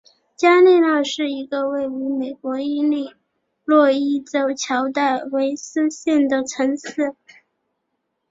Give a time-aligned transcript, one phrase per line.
[0.35, 3.13] 加利纳是一个位于美国伊利
[3.65, 7.15] 诺伊州乔戴维斯县的城市。